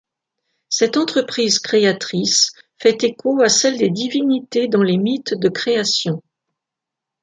[0.67, 6.23] Cette entreprise créatrice fait écho à celle des divinités dans les mythes de création.